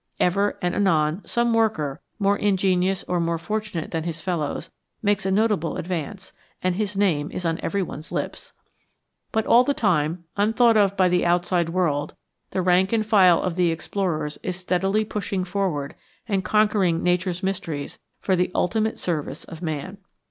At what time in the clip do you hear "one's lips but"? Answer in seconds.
7.83-9.45